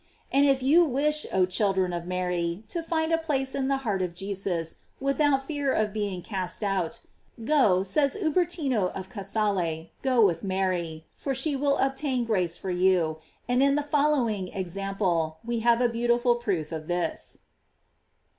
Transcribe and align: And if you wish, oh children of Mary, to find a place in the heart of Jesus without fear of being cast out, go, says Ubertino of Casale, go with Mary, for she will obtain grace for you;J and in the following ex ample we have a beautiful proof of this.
And 0.31 0.47
if 0.47 0.63
you 0.63 0.83
wish, 0.83 1.27
oh 1.31 1.45
children 1.45 1.93
of 1.93 2.07
Mary, 2.07 2.63
to 2.69 2.81
find 2.81 3.13
a 3.13 3.19
place 3.19 3.53
in 3.53 3.67
the 3.67 3.77
heart 3.85 4.01
of 4.01 4.15
Jesus 4.15 4.77
without 4.99 5.45
fear 5.45 5.71
of 5.71 5.93
being 5.93 6.23
cast 6.23 6.63
out, 6.63 7.01
go, 7.45 7.83
says 7.83 8.15
Ubertino 8.19 8.91
of 8.93 9.09
Casale, 9.11 9.91
go 10.01 10.25
with 10.25 10.43
Mary, 10.43 11.05
for 11.13 11.35
she 11.35 11.55
will 11.55 11.77
obtain 11.77 12.25
grace 12.25 12.57
for 12.57 12.71
you;J 12.71 13.21
and 13.47 13.61
in 13.61 13.75
the 13.75 13.83
following 13.83 14.51
ex 14.55 14.75
ample 14.75 15.37
we 15.45 15.59
have 15.59 15.81
a 15.81 15.87
beautiful 15.87 16.33
proof 16.33 16.71
of 16.71 16.87
this. 16.87 17.41